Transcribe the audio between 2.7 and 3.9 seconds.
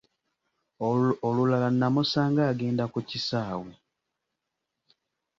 ku kisaawe.